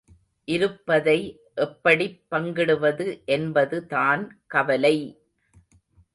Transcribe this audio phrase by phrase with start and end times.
[0.47, 1.17] இருப்பதை
[1.57, 3.07] எப்படிப் பங்கிடுவது
[3.27, 4.95] என்பதுதான் கவலை!